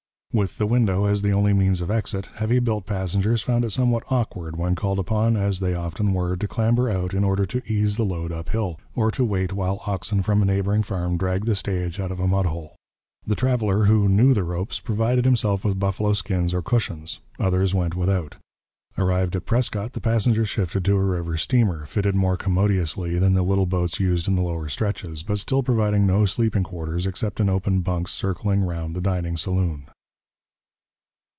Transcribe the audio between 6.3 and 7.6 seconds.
to clamber out in order